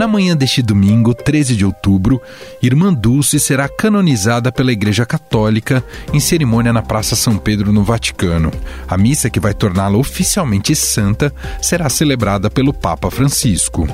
Na 0.00 0.08
manhã 0.08 0.34
deste 0.34 0.62
domingo, 0.62 1.12
13 1.12 1.54
de 1.54 1.62
outubro, 1.62 2.22
Irmã 2.62 2.90
Dulce 2.90 3.38
será 3.38 3.68
canonizada 3.68 4.50
pela 4.50 4.72
Igreja 4.72 5.04
Católica 5.04 5.84
em 6.10 6.18
cerimônia 6.18 6.72
na 6.72 6.80
Praça 6.80 7.14
São 7.14 7.36
Pedro, 7.36 7.70
no 7.70 7.84
Vaticano. 7.84 8.50
A 8.88 8.96
missa 8.96 9.28
que 9.28 9.38
vai 9.38 9.52
torná-la 9.52 9.98
oficialmente 9.98 10.74
santa 10.74 11.30
será 11.60 11.90
celebrada 11.90 12.48
pelo 12.48 12.72
Papa 12.72 13.10
Francisco. 13.10 13.86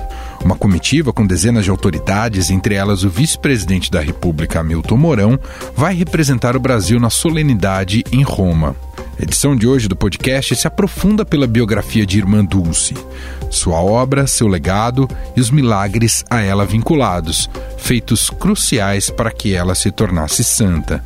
Uma 0.45 0.54
comitiva 0.54 1.12
com 1.12 1.27
dezenas 1.27 1.64
de 1.64 1.72
autoridades, 1.72 2.50
entre 2.50 2.77
elas 2.77 3.02
o 3.02 3.10
vice-presidente 3.10 3.91
da 3.91 4.00
República, 4.00 4.60
Hamilton 4.60 4.96
Mourão, 4.96 5.41
vai 5.74 5.92
representar 5.92 6.54
o 6.54 6.60
Brasil 6.60 7.00
na 7.00 7.10
solenidade 7.10 8.04
em 8.12 8.23
Roma. 8.23 8.77
A 9.18 9.22
edição 9.22 9.56
de 9.56 9.66
hoje 9.66 9.88
do 9.88 9.96
podcast 9.96 10.54
se 10.54 10.66
aprofunda 10.66 11.24
pela 11.24 11.46
biografia 11.46 12.04
de 12.04 12.18
Irmã 12.18 12.44
Dulce, 12.44 12.94
sua 13.50 13.80
obra, 13.80 14.27
seu 14.27 14.46
legado 14.46 15.08
e 15.34 15.41
os 15.41 15.50
milagres 15.50 16.22
a 16.28 16.42
ela 16.42 16.66
vinculados, 16.66 17.48
feitos 17.78 18.28
cruciais 18.28 19.08
para 19.08 19.30
que 19.30 19.55
ela 19.55 19.74
se 19.74 19.91
tornasse 19.91 20.44
santa. 20.44 21.02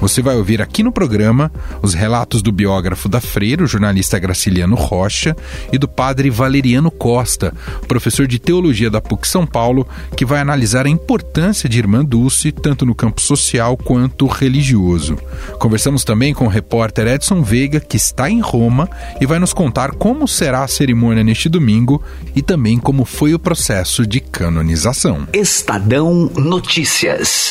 Você 0.00 0.22
vai 0.22 0.36
ouvir 0.36 0.62
aqui 0.62 0.82
no 0.82 0.92
programa 0.92 1.52
os 1.82 1.94
relatos 1.94 2.42
do 2.42 2.50
biógrafo 2.50 3.08
da 3.08 3.20
Freira, 3.20 3.64
o 3.64 3.66
jornalista 3.66 4.18
Graciliano 4.18 4.74
Rocha, 4.74 5.36
e 5.72 5.78
do 5.78 5.88
padre 5.88 6.30
Valeriano 6.30 6.90
Costa, 6.90 7.52
professor 7.86 8.26
de 8.26 8.38
teologia 8.38 8.90
da 8.90 9.00
PUC 9.00 9.28
São 9.28 9.46
Paulo, 9.46 9.86
que 10.16 10.24
vai 10.24 10.40
analisar 10.40 10.86
a 10.86 10.90
importância 10.90 11.68
de 11.68 11.78
Irmã 11.78 12.04
Dulce, 12.04 12.52
tanto 12.52 12.86
no 12.86 12.94
campo 12.94 13.20
social 13.20 13.76
quanto 13.76 14.26
religioso. 14.26 15.18
Conversamos 15.58 16.04
também 16.04 16.32
com 16.32 16.46
o 16.46 16.48
repórter 16.48 17.06
Edson 17.06 17.42
Veiga, 17.42 17.80
que 17.80 17.96
está 17.96 18.30
em 18.30 18.40
Roma 18.40 18.88
e 19.20 19.26
vai 19.26 19.38
nos 19.38 19.52
contar 19.52 19.92
como 19.92 20.26
será 20.26 20.64
a 20.64 20.68
cerimônia 20.68 21.22
neste 21.22 21.48
domingo 21.48 22.02
e 22.34 22.42
também 22.42 22.78
como 22.78 23.04
foi 23.04 23.34
o 23.34 23.38
processo 23.38 24.06
de 24.06 24.20
canonização. 24.20 25.26
Estadão 25.32 26.30
Notícias. 26.34 27.50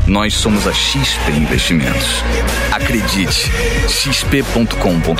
nós 0.11 0.33
somos 0.33 0.67
a 0.67 0.73
XP 0.73 1.31
Investimentos. 1.31 2.21
Acredite, 2.69 3.49
xp.com.br. 3.87 5.15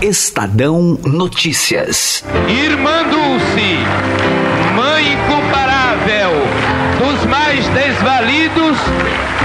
Estadão 0.00 0.98
Notícias. 1.04 2.24
Irmã 2.48 3.02
Dulce, 3.02 3.76
mãe 4.74 5.12
incomparável 5.12 6.30
dos 6.98 7.26
mais 7.26 7.68
desvalidos 7.68 8.78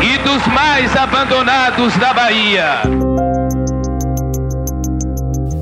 e 0.01 0.17
dos 0.19 0.47
mais 0.53 0.95
abandonados 0.95 1.93
da 1.97 2.13
Bahia. 2.13 2.81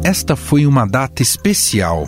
Esta 0.03 0.35
foi 0.35 0.67
uma 0.67 0.85
data 0.85 1.23
especial, 1.23 2.07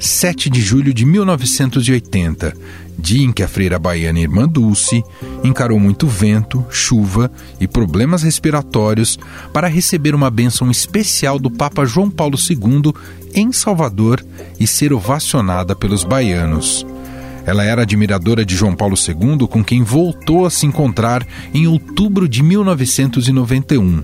7 0.00 0.50
de 0.50 0.60
julho 0.60 0.92
de 0.92 1.06
1980 1.06 2.52
dia 2.98 3.24
em 3.24 3.32
que 3.32 3.42
a 3.42 3.48
freira 3.48 3.78
baiana 3.78 4.20
Irmã 4.20 4.48
Dulce 4.48 5.02
encarou 5.42 5.78
muito 5.78 6.06
vento, 6.06 6.64
chuva 6.70 7.30
e 7.60 7.66
problemas 7.66 8.22
respiratórios 8.22 9.18
para 9.52 9.68
receber 9.68 10.14
uma 10.14 10.30
bênção 10.30 10.70
especial 10.70 11.38
do 11.38 11.50
Papa 11.50 11.84
João 11.84 12.10
Paulo 12.10 12.36
II 12.38 12.92
em 13.34 13.52
Salvador 13.52 14.24
e 14.58 14.66
ser 14.66 14.92
ovacionada 14.92 15.74
pelos 15.74 16.04
baianos. 16.04 16.86
Ela 17.46 17.64
era 17.64 17.82
admiradora 17.82 18.44
de 18.44 18.56
João 18.56 18.74
Paulo 18.74 18.96
II, 18.96 19.46
com 19.48 19.62
quem 19.62 19.82
voltou 19.82 20.46
a 20.46 20.50
se 20.50 20.64
encontrar 20.64 21.26
em 21.52 21.66
outubro 21.66 22.26
de 22.26 22.42
1991. 22.42 24.02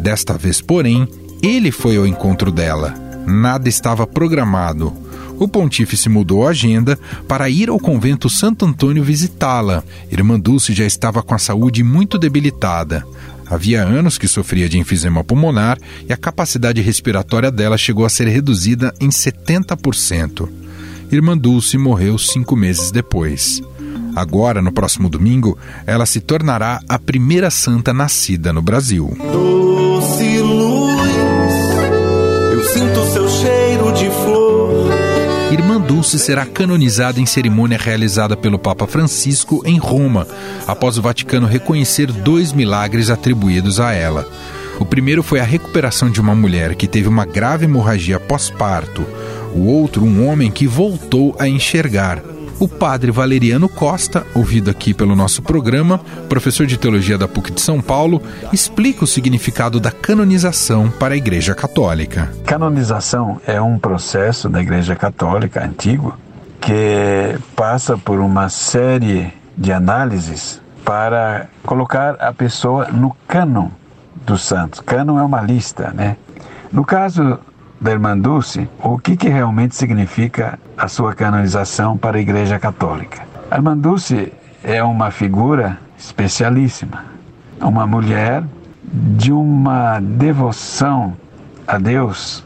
Desta 0.00 0.36
vez, 0.36 0.60
porém, 0.60 1.08
ele 1.42 1.72
foi 1.72 1.96
ao 1.96 2.06
encontro 2.06 2.52
dela. 2.52 2.94
Nada 3.26 3.68
estava 3.68 4.06
programado 4.06 5.07
o 5.38 5.46
pontífice 5.46 6.08
mudou 6.08 6.46
a 6.46 6.50
agenda 6.50 6.98
para 7.26 7.48
ir 7.48 7.68
ao 7.68 7.78
convento 7.78 8.28
Santo 8.28 8.64
Antônio 8.64 9.04
visitá-la. 9.04 9.84
Irmã 10.10 10.38
Dulce 10.38 10.72
já 10.72 10.84
estava 10.84 11.22
com 11.22 11.34
a 11.34 11.38
saúde 11.38 11.82
muito 11.82 12.18
debilitada. 12.18 13.06
Havia 13.50 13.82
anos 13.82 14.18
que 14.18 14.28
sofria 14.28 14.68
de 14.68 14.78
enfisema 14.78 15.24
pulmonar 15.24 15.78
e 16.06 16.12
a 16.12 16.16
capacidade 16.16 16.80
respiratória 16.82 17.50
dela 17.50 17.78
chegou 17.78 18.04
a 18.04 18.08
ser 18.08 18.28
reduzida 18.28 18.92
em 19.00 19.08
70%. 19.08 20.48
Irmã 21.10 21.36
Dulce 21.36 21.78
morreu 21.78 22.18
cinco 22.18 22.54
meses 22.54 22.90
depois. 22.90 23.62
Agora, 24.14 24.60
no 24.60 24.72
próximo 24.72 25.08
domingo, 25.08 25.56
ela 25.86 26.04
se 26.04 26.20
tornará 26.20 26.80
a 26.88 26.98
primeira 26.98 27.50
santa 27.50 27.94
nascida 27.94 28.52
no 28.52 28.60
Brasil. 28.60 29.16
Doce 29.32 30.38
luz, 30.40 31.00
eu 32.52 32.64
sinto 32.64 33.12
seu 33.12 33.28
cheiro 33.28 33.92
de 33.92 34.10
flor 34.10 34.37
Irmã 35.50 35.80
Dulce 35.80 36.18
será 36.18 36.44
canonizada 36.44 37.18
em 37.18 37.24
cerimônia 37.24 37.78
realizada 37.78 38.36
pelo 38.36 38.58
Papa 38.58 38.86
Francisco 38.86 39.62
em 39.64 39.78
Roma, 39.78 40.28
após 40.66 40.98
o 40.98 41.02
Vaticano 41.02 41.46
reconhecer 41.46 42.12
dois 42.12 42.52
milagres 42.52 43.08
atribuídos 43.08 43.80
a 43.80 43.92
ela. 43.92 44.28
O 44.78 44.84
primeiro 44.84 45.22
foi 45.22 45.40
a 45.40 45.44
recuperação 45.44 46.10
de 46.10 46.20
uma 46.20 46.34
mulher 46.34 46.74
que 46.74 46.86
teve 46.86 47.08
uma 47.08 47.24
grave 47.24 47.64
hemorragia 47.64 48.20
pós-parto. 48.20 49.06
O 49.54 49.64
outro, 49.64 50.04
um 50.04 50.28
homem 50.28 50.50
que 50.50 50.66
voltou 50.66 51.34
a 51.38 51.48
enxergar. 51.48 52.22
O 52.60 52.66
padre 52.66 53.12
Valeriano 53.12 53.68
Costa, 53.68 54.26
ouvido 54.34 54.68
aqui 54.68 54.92
pelo 54.92 55.14
nosso 55.14 55.40
programa, 55.40 56.00
professor 56.28 56.66
de 56.66 56.76
teologia 56.76 57.16
da 57.16 57.28
PUC 57.28 57.52
de 57.52 57.60
São 57.60 57.80
Paulo, 57.80 58.20
explica 58.52 59.04
o 59.04 59.06
significado 59.06 59.78
da 59.78 59.92
canonização 59.92 60.90
para 60.90 61.14
a 61.14 61.16
Igreja 61.16 61.54
Católica. 61.54 62.32
Canonização 62.44 63.40
é 63.46 63.60
um 63.60 63.78
processo 63.78 64.48
da 64.48 64.60
Igreja 64.60 64.96
Católica 64.96 65.64
antigo 65.64 66.18
que 66.60 67.38
passa 67.54 67.96
por 67.96 68.18
uma 68.18 68.48
série 68.48 69.32
de 69.56 69.72
análises 69.72 70.60
para 70.84 71.46
colocar 71.64 72.16
a 72.18 72.32
pessoa 72.32 72.88
no 72.88 73.16
cânon 73.28 73.68
dos 74.26 74.42
santos. 74.42 74.80
Cânon 74.80 75.16
é 75.16 75.22
uma 75.22 75.40
lista, 75.42 75.92
né? 75.94 76.16
No 76.72 76.84
caso 76.84 77.38
da 77.80 77.92
Irmã 77.92 78.16
Dulce, 78.18 78.68
o 78.82 78.98
que, 78.98 79.16
que 79.16 79.28
realmente 79.28 79.76
significa 79.76 80.58
a 80.76 80.88
sua 80.88 81.14
canonização 81.14 81.96
para 81.96 82.18
a 82.18 82.20
Igreja 82.20 82.58
Católica. 82.58 83.22
A 83.50 83.56
Irmã 83.56 83.76
Dulce 83.76 84.32
é 84.62 84.82
uma 84.82 85.10
figura 85.10 85.78
especialíssima, 85.96 87.04
uma 87.60 87.86
mulher 87.86 88.42
de 88.82 89.32
uma 89.32 90.00
devoção 90.00 91.16
a 91.66 91.78
Deus 91.78 92.44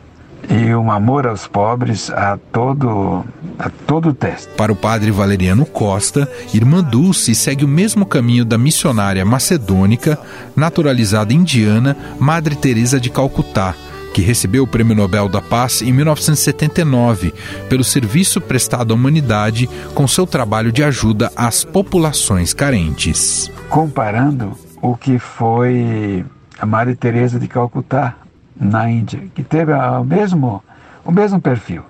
e 0.48 0.75
um 0.75 0.91
amor 0.91 1.26
aos 1.26 1.47
pobres 1.47 2.10
a 2.10 2.37
todo 2.50 3.25
a 3.59 3.71
todo 3.87 4.12
teste. 4.12 4.48
Para 4.56 4.72
o 4.72 4.76
padre 4.76 5.10
Valeriano 5.12 5.65
Costa, 5.65 6.28
Irmã 6.53 6.82
Dulce 6.82 7.34
segue 7.34 7.65
o 7.65 7.69
mesmo 7.69 8.04
caminho 8.04 8.44
da 8.44 8.59
missionária 8.59 9.25
macedônica, 9.25 10.19
naturalizada 10.56 11.32
indiana, 11.32 11.97
Madre 12.19 12.56
Teresa 12.56 12.98
de 12.98 13.09
Calcutá 13.09 13.75
que 14.12 14.22
recebeu 14.22 14.64
o 14.64 14.66
Prêmio 14.66 14.94
Nobel 14.94 15.28
da 15.28 15.40
Paz 15.40 15.82
em 15.82 15.92
1979 15.92 17.32
pelo 17.68 17.82
serviço 17.82 18.40
prestado 18.40 18.92
à 18.92 18.94
humanidade 18.94 19.68
com 19.94 20.06
seu 20.06 20.26
trabalho 20.26 20.70
de 20.70 20.84
ajuda 20.84 21.30
às 21.34 21.64
populações 21.64 22.52
carentes. 22.52 23.50
Comparando 23.68 24.56
o 24.80 24.97
que 24.97 25.18
foi 25.18 26.24
a 26.59 26.66
Maria 26.66 26.94
Teresa 26.94 27.38
de 27.38 27.48
Calcutá 27.48 28.16
na 28.54 28.91
Índia, 28.91 29.22
que 29.34 29.42
teve 29.42 29.72
o 29.72 30.04
mesmo 30.04 30.62
o 31.04 31.10
mesmo 31.10 31.41
perfil. 31.41 31.82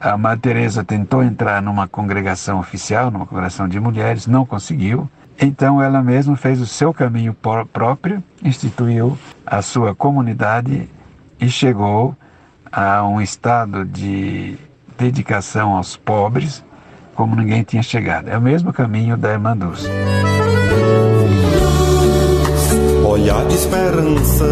A 0.00 0.16
Maria 0.16 0.40
Teresa 0.40 0.84
tentou 0.84 1.22
entrar 1.22 1.60
numa 1.60 1.88
congregação 1.88 2.60
oficial, 2.60 3.10
numa 3.10 3.26
congregação 3.26 3.68
de 3.68 3.78
mulheres, 3.80 4.26
não 4.26 4.46
conseguiu. 4.46 5.10
Então 5.40 5.82
ela 5.82 6.02
mesma 6.02 6.36
fez 6.36 6.60
o 6.60 6.66
seu 6.66 6.92
caminho 6.92 7.34
próprio, 7.72 8.22
instituiu 8.42 9.18
a 9.44 9.62
sua 9.62 9.94
comunidade 9.94 10.88
e 11.40 11.50
chegou 11.50 12.14
a 12.70 13.04
um 13.06 13.20
estado 13.20 13.84
de 13.84 14.56
dedicação 14.98 15.76
aos 15.76 15.96
pobres 15.96 16.62
como 17.14 17.34
ninguém 17.36 17.62
tinha 17.62 17.82
chegado. 17.82 18.28
É 18.28 18.38
o 18.38 18.40
mesmo 18.40 18.72
caminho 18.72 19.16
da 19.16 19.32
Irmã 19.32 19.56
Dulce. 19.56 19.88
Olhar 23.06 23.44
de 23.46 23.54
esperança, 23.54 24.46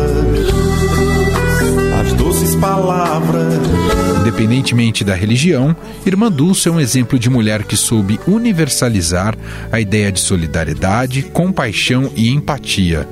as 2.00 2.12
doces 2.12 2.54
palavras. 2.56 3.54
Independentemente 4.20 5.04
da 5.04 5.14
religião, 5.14 5.74
Irmã 6.04 6.30
Dulce 6.30 6.68
é 6.68 6.72
um 6.72 6.80
exemplo 6.80 7.18
de 7.18 7.30
mulher 7.30 7.62
que 7.62 7.76
soube 7.76 8.20
universalizar 8.26 9.34
a 9.72 9.80
ideia 9.80 10.12
de 10.12 10.20
solidariedade, 10.20 11.22
compaixão 11.22 12.10
e 12.14 12.30
empatia 12.30 13.08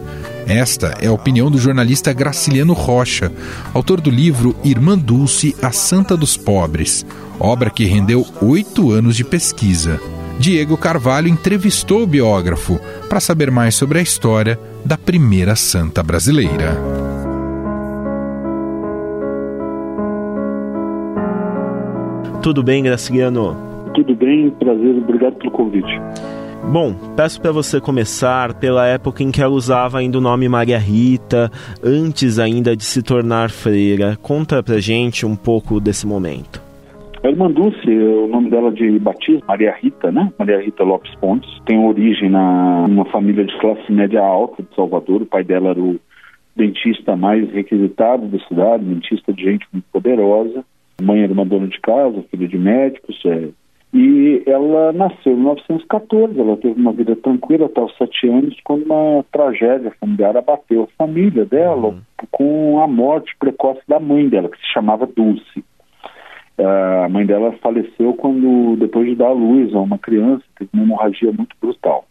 Esta 0.47 0.95
é 1.01 1.09
a 1.09 1.13
opinião 1.13 1.51
do 1.51 1.59
jornalista 1.59 2.13
Graciliano 2.13 2.73
Rocha, 2.73 3.33
autor 3.75 4.01
do 4.01 4.11
livro 4.11 4.55
Irmã 4.63 4.97
Dulce, 4.97 5.57
a 5.61 5.73
Santa 5.73 6.17
dos 6.17 6.37
Pobres, 6.37 7.05
obra 7.41 7.69
que 7.69 7.85
rendeu 7.85 8.25
oito 8.41 8.93
anos 8.93 9.17
de 9.17 9.25
pesquisa. 9.25 10.01
Diego 10.39 10.77
Carvalho 10.77 11.27
entrevistou 11.27 12.05
o 12.05 12.07
biógrafo 12.07 12.79
para 13.09 13.19
saber 13.19 13.51
mais 13.51 13.75
sobre 13.75 13.99
a 13.99 14.03
história 14.03 14.57
da 14.85 14.97
primeira 14.97 15.57
santa 15.57 16.01
brasileira. 16.01 16.77
Tudo 22.41 22.63
bem, 22.63 22.85
Graciliano? 22.85 23.57
Tudo 23.95 24.15
bem, 24.15 24.51
prazer, 24.51 24.97
obrigado 24.99 25.35
pelo 25.35 25.51
convite. 25.51 26.01
Bom, 26.69 26.95
peço 27.17 27.41
para 27.41 27.53
você 27.53 27.81
começar 27.81 28.53
pela 28.55 28.87
época 28.87 29.23
em 29.23 29.31
que 29.31 29.41
ela 29.41 29.53
usava 29.53 29.99
ainda 29.99 30.19
o 30.19 30.21
nome 30.21 30.49
Maria 30.49 30.79
Rita, 30.79 31.49
antes 31.83 32.41
ainda 32.41 32.77
de 32.77 32.85
se 32.85 33.03
tornar 33.03 33.51
freira. 33.51 34.17
Conta 34.21 34.63
pra 34.63 34.81
gente 34.81 35.25
um 35.25 35.37
pouco 35.37 35.81
desse 35.81 36.07
momento. 36.07 36.61
A 37.23 37.29
irmã 37.29 37.51
Dulce, 37.51 37.89
o 37.89 38.27
nome 38.27 38.51
dela 38.51 38.73
de 38.73 38.99
batismo, 38.99 39.43
Maria 39.47 39.75
Rita, 39.81 40.11
né? 40.11 40.31
Maria 40.39 40.61
Rita 40.61 40.83
Lopes 40.83 41.15
Pontes, 41.15 41.49
tem 41.65 41.79
origem 41.79 42.29
na 42.29 42.85
uma 42.89 43.05
família 43.07 43.45
de 43.45 43.59
classe 43.59 43.91
média 43.91 44.21
alta 44.21 44.63
de 44.63 44.69
Salvador. 44.75 45.23
O 45.23 45.27
pai 45.27 45.45
dela 45.45 45.71
era 45.71 45.81
o 45.81 45.99
dentista 46.55 47.17
mais 47.17 47.49
requisitado 47.53 48.27
da 48.27 48.39
cidade, 48.41 48.85
dentista 48.85 49.33
de 49.33 49.43
gente 49.43 49.67
muito 49.73 49.85
poderosa. 49.93 50.65
Mãe 51.01 51.23
era 51.23 51.33
uma 51.33 51.45
dona 51.45 51.69
de 51.69 51.81
casa, 51.81 52.25
filha 52.31 52.49
de 52.49 52.59
médicos, 52.59 53.21
é, 53.25 53.49
e 53.95 54.43
ela 54.47 54.93
nasceu 54.93 55.33
em 55.33 55.37
1914, 55.37 56.39
ela 56.39 56.57
teve 56.57 56.79
uma 56.81 56.93
vida 56.93 57.17
tranquila 57.17 57.67
até 57.67 57.81
os 57.81 57.97
sete 57.97 58.29
anos, 58.29 58.57
quando 58.65 58.85
uma 58.85 59.25
tragédia 59.33 59.93
familiar 60.01 60.37
abateu 60.37 60.83
a 60.83 60.97
família 60.99 61.45
dela 61.45 61.89
uhum. 61.89 62.01
com 62.31 62.81
a 62.83 62.87
morte 62.87 63.35
precoce 63.39 63.81
da 63.89 63.99
mãe 63.99 64.29
dela, 64.29 64.49
que 64.49 64.59
se 64.59 64.73
chamava 64.73 65.07
Dulce. 65.07 65.65
A 66.59 67.09
mãe 67.09 67.25
dela 67.27 67.53
faleceu 67.63 68.15
quando, 68.15 68.77
depois 68.77 69.07
de 69.07 69.15
dar 69.15 69.29
à 69.29 69.33
luz 69.33 69.75
a 69.75 69.79
uma 69.79 69.99
criança, 69.99 70.43
teve 70.59 70.71
uma 70.73 70.85
hemorragia 70.85 71.31
muito 71.31 71.55
brutal. 71.61 72.05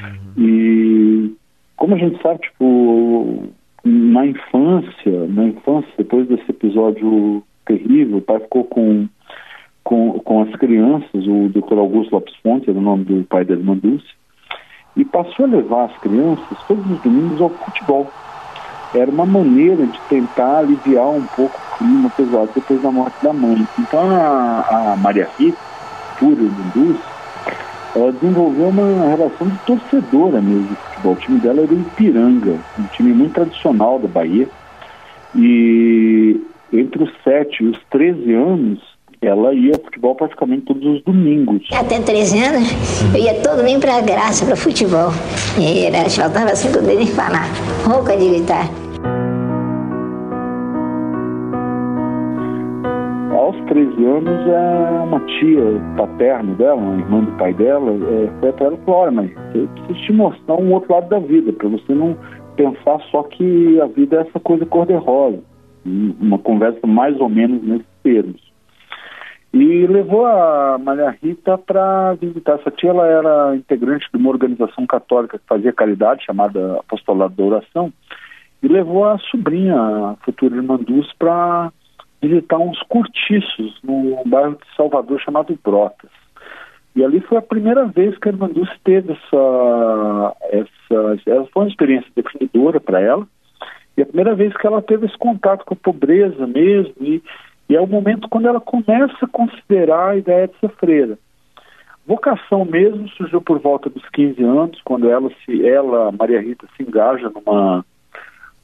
Uhum. 0.00 0.44
E 0.44 1.34
como 1.76 1.94
a 1.94 1.98
gente 1.98 2.20
sabe, 2.22 2.40
tipo, 2.40 3.48
na 3.84 4.26
infância, 4.26 5.26
na 5.28 5.44
infância, 5.44 5.92
depois 5.98 6.28
desse 6.28 6.50
episódio 6.50 7.42
terrível, 7.66 8.18
o 8.18 8.22
pai 8.22 8.40
ficou 8.40 8.64
com 8.64 9.08
com, 9.86 10.18
com 10.18 10.42
as 10.42 10.50
crianças, 10.56 11.28
o 11.28 11.48
Dr. 11.48 11.78
Augusto 11.78 12.12
Lopes 12.12 12.34
Fonte, 12.42 12.68
era 12.68 12.76
o 12.76 12.82
nome 12.82 13.04
do 13.04 13.24
pai 13.24 13.44
da 13.44 13.54
irmã 13.54 13.76
Dulce, 13.76 14.04
e 14.96 15.04
passou 15.04 15.46
a 15.46 15.48
levar 15.48 15.84
as 15.84 15.96
crianças 15.98 16.58
todos 16.66 16.84
os 16.90 17.00
domingos 17.02 17.40
ao 17.40 17.50
futebol. 17.50 18.10
Era 18.92 19.08
uma 19.08 19.24
maneira 19.24 19.86
de 19.86 19.98
tentar 20.08 20.58
aliviar 20.58 21.06
um 21.06 21.24
pouco 21.36 21.56
o 21.56 21.78
clima 21.78 22.10
pesado 22.10 22.50
depois 22.52 22.82
da 22.82 22.90
morte 22.90 23.14
da 23.22 23.32
mãe. 23.32 23.64
Então 23.78 24.10
a, 24.10 24.92
a 24.92 24.96
Maria 24.96 25.28
Rita, 25.38 25.58
pura 26.18 26.34
do 26.34 26.72
Dulce, 26.74 27.04
ela 27.94 28.10
desenvolveu 28.10 28.68
uma 28.70 29.06
relação 29.06 29.46
de 29.46 29.58
torcedora 29.58 30.40
mesmo 30.40 30.66
de 30.66 30.74
futebol. 30.74 31.12
O 31.12 31.16
time 31.16 31.38
dela 31.38 31.60
era 31.60 31.72
o 31.72 31.80
Ipiranga, 31.80 32.58
um 32.76 32.86
time 32.88 33.12
muito 33.12 33.34
tradicional 33.34 34.00
da 34.00 34.08
Bahia. 34.08 34.48
E 35.32 36.40
entre 36.72 37.04
os 37.04 37.12
7 37.22 37.62
e 37.62 37.66
os 37.68 37.78
13 37.88 38.32
anos, 38.32 38.95
ela 39.26 39.52
ia 39.52 39.72
ao 39.74 39.80
futebol 39.82 40.14
praticamente 40.14 40.66
todos 40.66 40.84
os 40.84 41.02
domingos. 41.02 41.66
Até 41.72 42.00
13 42.00 42.38
anos, 42.38 43.14
eu 43.14 43.22
ia 43.22 43.34
todo 43.42 43.58
domingo 43.58 43.80
para 43.80 44.00
Graça, 44.00 44.46
para 44.46 44.56
futebol. 44.56 45.10
E 45.58 45.86
era, 45.86 46.08
faltava 46.08 46.54
cinco 46.54 46.84
dedos 46.84 47.06
de 47.06 47.12
falar, 47.12 47.46
rouca 47.84 48.16
de 48.16 48.28
gritar. 48.28 48.68
Aos 53.32 53.56
13 53.66 54.04
anos, 54.04 54.48
é 54.48 55.02
uma 55.04 55.20
tia 55.20 55.80
paterna 55.96 56.54
dela, 56.54 56.74
uma 56.74 57.00
irmã 57.00 57.20
do 57.24 57.32
pai 57.32 57.52
dela, 57.54 57.92
é, 57.92 58.30
foi 58.40 58.48
até 58.48 58.64
ela 58.64 58.74
e 58.74 58.84
falou, 58.84 59.00
olha, 59.00 59.10
mas 59.12 59.30
eu 59.54 59.68
preciso 59.68 60.06
te 60.06 60.12
mostrar 60.12 60.54
um 60.54 60.72
outro 60.72 60.92
lado 60.92 61.08
da 61.08 61.18
vida, 61.18 61.52
para 61.52 61.68
você 61.68 61.94
não 61.94 62.16
pensar 62.56 63.00
só 63.10 63.22
que 63.24 63.80
a 63.80 63.86
vida 63.86 64.16
é 64.16 64.20
essa 64.20 64.40
coisa 64.40 64.64
cor-de-rosa. 64.66 65.42
Uma 65.84 66.38
conversa 66.38 66.84
mais 66.86 67.18
ou 67.20 67.28
menos 67.28 67.62
nesses 67.62 67.86
termos. 68.02 68.45
E 69.58 69.86
levou 69.86 70.26
a 70.26 70.76
Maria 70.78 71.16
Rita 71.22 71.56
para 71.56 72.12
visitar 72.12 72.56
essa 72.56 72.70
tia. 72.70 72.90
Ela 72.90 73.06
era 73.06 73.56
integrante 73.56 74.06
de 74.12 74.18
uma 74.18 74.28
organização 74.28 74.86
católica 74.86 75.38
que 75.38 75.46
fazia 75.46 75.72
caridade, 75.72 76.26
chamada 76.26 76.78
Apostolado 76.80 77.34
da 77.34 77.42
Oração, 77.42 77.90
e 78.62 78.68
levou 78.68 79.06
a 79.06 79.18
sobrinha, 79.30 79.74
a 79.74 80.16
futura 80.22 80.56
irmã 80.56 80.76
Dulce, 80.76 81.10
para 81.18 81.72
visitar 82.20 82.58
uns 82.58 82.78
cortiços 82.82 83.80
no 83.82 84.22
bairro 84.26 84.56
de 84.56 84.76
Salvador 84.76 85.18
chamado 85.20 85.58
Brotas. 85.64 86.10
E 86.94 87.02
ali 87.02 87.20
foi 87.20 87.38
a 87.38 87.42
primeira 87.42 87.86
vez 87.86 88.16
que 88.18 88.28
a 88.28 88.32
irmã 88.32 88.50
Dulce 88.50 88.78
teve 88.84 89.12
essa, 89.12 90.36
essa, 90.50 91.20
essa 91.26 91.48
foi 91.50 91.62
uma 91.62 91.68
experiência 91.70 92.10
definidora 92.14 92.78
para 92.78 93.00
ela, 93.00 93.26
e 93.96 94.02
a 94.02 94.06
primeira 94.06 94.34
vez 94.34 94.54
que 94.54 94.66
ela 94.66 94.82
teve 94.82 95.06
esse 95.06 95.16
contato 95.16 95.64
com 95.64 95.72
a 95.72 95.78
pobreza 95.78 96.46
mesmo, 96.46 96.92
e 97.00 97.22
e 97.68 97.74
é 97.76 97.80
o 97.80 97.86
momento 97.86 98.28
quando 98.28 98.46
ela 98.46 98.60
começa 98.60 99.16
a 99.24 99.28
considerar 99.28 100.10
a 100.10 100.16
ideia 100.16 100.48
de 100.48 100.58
ser 100.58 100.70
freira. 100.76 101.18
Vocação 102.06 102.64
mesmo 102.64 103.08
surgiu 103.10 103.40
por 103.40 103.58
volta 103.58 103.90
dos 103.90 104.08
15 104.10 104.42
anos, 104.42 104.80
quando 104.84 105.10
ela, 105.10 105.28
se, 105.44 105.66
ela 105.66 106.12
Maria 106.12 106.40
Rita, 106.40 106.68
se 106.76 106.84
engaja 106.84 107.30
numa, 107.30 107.84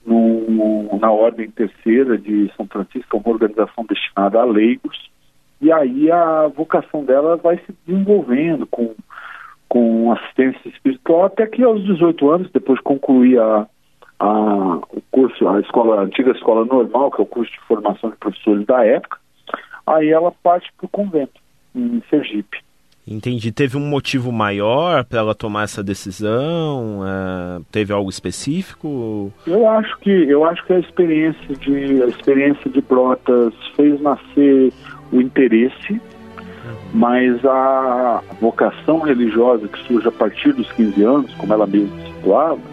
num, 0.06 0.99
na 1.00 1.10
Ordem 1.10 1.50
Terceira 1.50 2.16
de 2.16 2.52
São 2.56 2.66
Francisco, 2.66 3.16
uma 3.16 3.32
organização 3.32 3.84
destinada 3.84 4.40
a 4.40 4.44
leigos, 4.44 5.10
e 5.60 5.72
aí 5.72 6.10
a 6.10 6.46
vocação 6.48 7.05
dela 7.05 7.37
vai 7.37 7.56
se 7.58 7.75
desenvolvendo 7.84 8.64
com, 8.66 8.94
com 9.69 10.12
assistência 10.12 10.69
espiritual, 10.69 11.25
até 11.25 11.44
que 11.46 11.64
aos 11.64 11.82
18 11.84 12.31
anos, 12.31 12.50
depois 12.52 12.78
de 12.78 12.84
concluir 12.84 13.40
a, 13.40 13.66
a, 14.22 14.76
o 14.92 15.02
curso, 15.10 15.48
a 15.48 15.60
escola, 15.60 16.00
a 16.00 16.04
antiga 16.04 16.30
escola 16.30 16.64
normal, 16.64 17.10
que 17.10 17.20
é 17.20 17.24
o 17.24 17.26
curso 17.26 17.52
de 17.52 17.60
formação 17.66 18.10
de 18.10 18.16
professores 18.16 18.64
da 18.64 18.84
época, 18.84 19.19
aí 19.84 20.10
ela 20.10 20.30
parte 20.30 20.72
para 20.76 20.86
o 20.86 20.88
convento, 20.88 21.40
em 21.74 22.00
Sergipe. 22.08 22.58
Entendi. 23.04 23.50
Teve 23.50 23.76
um 23.76 23.84
motivo 23.84 24.30
maior 24.30 25.04
para 25.04 25.19
ela 25.19 25.34
tomar 25.34 25.64
essa 25.64 25.82
decisão? 25.82 27.00
É, 27.04 27.60
teve 27.72 27.92
algo 27.92 28.08
específico? 28.08 29.32
Eu 29.44 29.69
acho 29.69 29.98
que 29.98 30.10
eu 30.10 30.44
acho 30.44 30.64
que 30.64 30.72
a 30.72 30.79
experiência 30.79 31.56
de 31.56 32.00
a 32.00 32.06
experiência 32.06 32.70
de 32.70 32.81
Brotas 32.81 33.52
fez 33.74 34.00
nascer 34.00 34.72
o 35.10 35.20
interesse, 35.20 36.00
mas 36.94 37.44
a 37.44 38.22
vocação 38.41 39.00
religiosa 39.00 39.67
que 39.67 39.84
surge 39.84 40.06
a 40.06 40.12
partir 40.12 40.52
dos 40.52 40.70
15 40.70 41.02
anos, 41.02 41.34
como 41.34 41.52
ela 41.52 41.67
mesma 41.67 41.98
situava, 42.06 42.71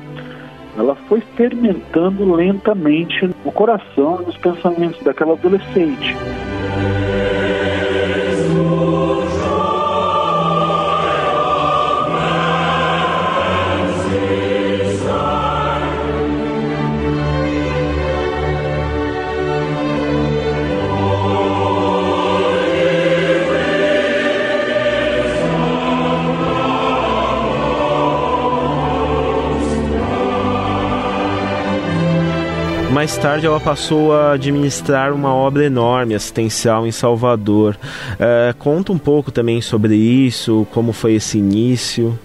ela 0.79 0.95
foi 0.95 1.21
fermentando 1.36 2.33
lentamente 2.33 3.27
no 3.43 3.51
coração 3.51 4.21
e 4.21 4.25
nos 4.25 4.38
pensamentos 4.38 5.03
daquela 5.03 5.33
adolescente. 5.33 6.15
Mais 33.00 33.18
tarde 33.18 33.46
ela 33.46 33.62
passou 33.62 34.13
a 34.13 34.34
administrar 34.34 35.13
uma 35.13 35.34
obra 35.34 35.63
enorme 35.63 36.13
assistencial 36.13 36.86
em 36.86 36.91
Salvador. 36.91 37.77
É, 38.20 38.53
conta 38.60 38.91
um 38.91 38.98
pouco 38.98 39.32
também 39.32 39.62
sobre 39.62 39.96
isso, 39.96 40.68
como 40.74 40.91
foi 40.91 41.13
esse 41.13 41.38
início. 41.38 42.20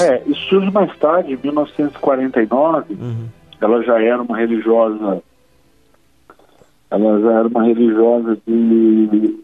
É, 0.00 0.20
isso 0.26 0.40
surge 0.48 0.68
mais 0.72 0.92
tarde, 0.98 1.34
em 1.34 1.36
1949. 1.36 2.94
Uhum. 2.94 3.26
Ela 3.60 3.84
já 3.84 4.02
era 4.02 4.20
uma 4.20 4.36
religiosa. 4.36 5.22
Ela 6.90 7.20
já 7.20 7.32
era 7.32 7.46
uma 7.46 7.62
religiosa 7.62 8.36
de, 8.44 9.38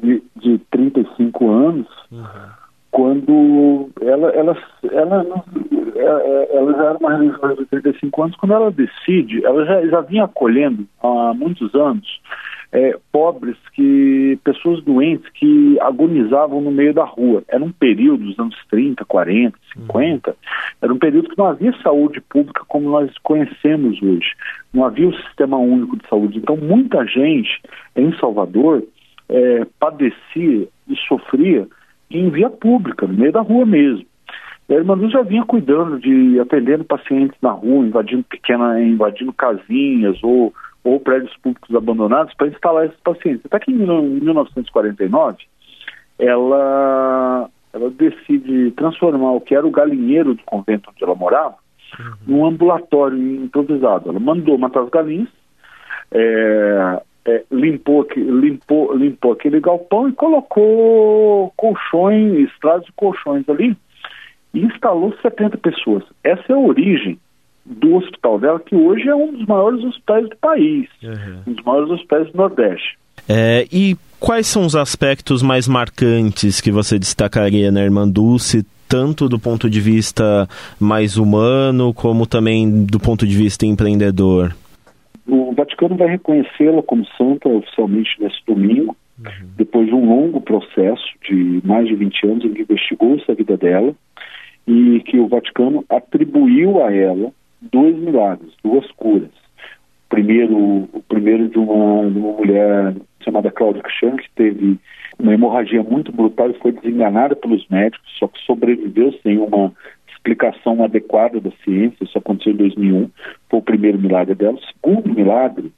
de, 0.00 0.22
de 0.34 0.58
35 0.70 1.50
anos. 1.50 1.86
Uhum 2.10 2.59
quando 2.90 3.90
ela, 4.00 4.30
ela, 4.30 4.56
ela, 4.92 5.26
ela, 5.96 6.22
ela 6.52 6.72
já 6.72 6.84
era 6.84 6.98
uma 6.98 7.16
religiosa 7.16 7.56
de 7.56 7.66
35 7.66 8.22
anos, 8.22 8.36
quando 8.36 8.54
ela 8.54 8.70
decide, 8.70 9.44
ela 9.44 9.64
já, 9.64 9.86
já 9.86 10.00
vinha 10.00 10.24
acolhendo 10.24 10.86
há 11.02 11.32
muitos 11.34 11.74
anos 11.74 12.20
é, 12.72 12.96
pobres, 13.10 13.56
que 13.74 14.38
pessoas 14.44 14.82
doentes 14.82 15.28
que 15.30 15.78
agonizavam 15.80 16.60
no 16.60 16.70
meio 16.70 16.94
da 16.94 17.04
rua. 17.04 17.42
Era 17.48 17.64
um 17.64 17.72
período 17.72 18.24
dos 18.24 18.38
anos 18.38 18.56
30, 18.70 19.04
40, 19.04 19.58
50, 19.74 20.36
era 20.80 20.92
um 20.92 20.98
período 20.98 21.28
que 21.28 21.38
não 21.38 21.46
havia 21.46 21.72
saúde 21.82 22.20
pública 22.20 22.64
como 22.68 22.90
nós 22.90 23.10
conhecemos 23.22 24.00
hoje. 24.00 24.34
Não 24.72 24.84
havia 24.84 25.08
o 25.08 25.14
sistema 25.14 25.58
único 25.58 25.96
de 25.96 26.08
saúde. 26.08 26.38
Então, 26.38 26.56
muita 26.56 27.04
gente 27.06 27.60
em 27.96 28.16
Salvador 28.18 28.84
é, 29.28 29.66
padecia 29.78 30.68
e 30.88 30.96
sofria 31.08 31.66
em 32.10 32.30
via 32.30 32.50
pública, 32.50 33.06
no 33.06 33.14
meio 33.14 33.32
da 33.32 33.40
rua 33.40 33.64
mesmo. 33.64 34.04
A 34.68 34.74
irmã 34.74 34.94
Luz 34.94 35.12
já 35.12 35.22
vinha 35.22 35.44
cuidando 35.44 35.98
de 35.98 36.38
atendendo 36.38 36.84
pacientes 36.84 37.36
na 37.42 37.50
rua, 37.50 37.84
invadindo 37.84 38.22
pequena, 38.22 38.80
invadindo 38.80 39.32
casinhas 39.32 40.22
ou, 40.22 40.54
ou 40.84 41.00
prédios 41.00 41.36
públicos 41.38 41.74
abandonados 41.74 42.32
para 42.34 42.46
instalar 42.46 42.86
esses 42.86 43.00
pacientes. 43.00 43.44
Até 43.46 43.58
que 43.58 43.72
em 43.72 43.74
1949 43.74 45.38
ela, 46.20 47.50
ela 47.72 47.90
decide 47.90 48.70
transformar 48.72 49.32
o 49.32 49.40
que 49.40 49.56
era 49.56 49.66
o 49.66 49.72
galinheiro 49.72 50.34
do 50.34 50.42
convento 50.44 50.90
onde 50.90 51.02
ela 51.02 51.16
morava 51.16 51.56
uhum. 51.98 52.14
num 52.26 52.46
ambulatório 52.46 53.18
improvisado. 53.18 54.10
Ela 54.10 54.20
mandou 54.20 54.56
matar 54.56 54.82
as 54.82 54.90
galinhas, 54.90 55.28
é, 56.12 57.02
é, 57.30 57.44
limpou, 57.50 58.06
limpou, 58.16 58.96
limpou 58.96 59.32
aquele 59.32 59.60
galpão 59.60 60.08
e 60.08 60.12
colocou 60.12 61.52
colchões, 61.56 62.48
estradas 62.48 62.84
de 62.86 62.92
colchões 62.92 63.48
ali 63.48 63.76
e 64.52 64.60
instalou 64.64 65.14
70 65.22 65.56
pessoas. 65.58 66.02
Essa 66.24 66.42
é 66.48 66.52
a 66.52 66.58
origem 66.58 67.18
do 67.64 67.96
hospital 67.96 68.38
dela, 68.38 68.60
que 68.60 68.74
hoje 68.74 69.08
é 69.08 69.14
um 69.14 69.32
dos 69.32 69.46
maiores 69.46 69.84
hospitais 69.84 70.28
do 70.28 70.36
país, 70.36 70.88
uhum. 71.02 71.42
um 71.46 71.52
dos 71.52 71.64
maiores 71.64 71.90
hospitais 71.90 72.30
do 72.32 72.36
Nordeste. 72.36 72.98
É, 73.28 73.66
e 73.70 73.96
quais 74.18 74.46
são 74.46 74.64
os 74.64 74.74
aspectos 74.74 75.42
mais 75.42 75.68
marcantes 75.68 76.60
que 76.60 76.72
você 76.72 76.98
destacaria 76.98 77.70
na 77.70 77.82
Irmã 77.82 78.08
Dulce, 78.08 78.66
tanto 78.88 79.28
do 79.28 79.38
ponto 79.38 79.70
de 79.70 79.80
vista 79.80 80.48
mais 80.80 81.16
humano, 81.16 81.94
como 81.94 82.26
também 82.26 82.84
do 82.84 82.98
ponto 82.98 83.24
de 83.24 83.36
vista 83.36 83.64
empreendedor? 83.64 84.52
O 85.30 85.52
Vaticano 85.52 85.96
vai 85.96 86.08
reconhecê-la 86.08 86.82
como 86.82 87.06
santa 87.16 87.48
oficialmente 87.48 88.16
nesse 88.18 88.44
domingo, 88.46 88.96
uhum. 89.18 89.48
depois 89.56 89.86
de 89.86 89.94
um 89.94 90.04
longo 90.04 90.40
processo 90.40 91.04
de 91.22 91.60
mais 91.64 91.86
de 91.86 91.94
20 91.94 92.26
anos 92.26 92.44
em 92.44 92.52
que 92.52 92.62
investigou-se 92.62 93.30
a 93.30 93.34
vida 93.34 93.56
dela, 93.56 93.94
e 94.66 95.00
que 95.00 95.18
o 95.18 95.28
Vaticano 95.28 95.84
atribuiu 95.88 96.84
a 96.84 96.92
ela 96.92 97.32
dois 97.60 97.96
milagres, 97.96 98.52
duas 98.62 98.90
curas. 98.92 99.30
Primeiro, 100.08 100.56
o 100.92 101.02
primeiro 101.08 101.48
de 101.48 101.58
uma, 101.58 102.10
de 102.10 102.18
uma 102.18 102.32
mulher 102.32 102.94
chamada 103.20 103.50
Cláudia 103.50 103.82
Chan, 103.88 104.16
que 104.16 104.30
teve 104.34 104.78
uma 105.18 105.34
hemorragia 105.34 105.82
muito 105.82 106.10
brutal 106.10 106.50
e 106.50 106.58
foi 106.58 106.72
desenganada 106.72 107.36
pelos 107.36 107.66
médicos, 107.68 108.08
só 108.18 108.26
que 108.26 108.40
sobreviveu 108.40 109.12
sem 109.22 109.38
uma 109.38 109.72
explicação 110.20 110.84
adequada 110.84 111.40
da 111.40 111.50
ciência, 111.64 112.04
isso 112.04 112.18
aconteceu 112.18 112.52
em 112.52 112.56
2001, 112.56 113.10
foi 113.48 113.58
o 113.58 113.62
primeiro 113.62 113.98
milagre 113.98 114.34
dela. 114.34 114.56
O 114.56 114.66
segundo 114.66 115.14
milagre 115.14 115.72